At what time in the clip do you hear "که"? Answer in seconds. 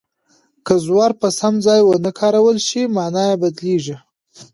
0.65-0.73